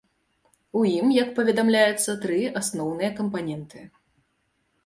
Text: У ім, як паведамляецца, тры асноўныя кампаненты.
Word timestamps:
У 0.79 0.81
ім, 0.99 1.11
як 1.17 1.29
паведамляецца, 1.39 2.17
тры 2.25 2.39
асноўныя 2.63 3.11
кампаненты. 3.21 3.79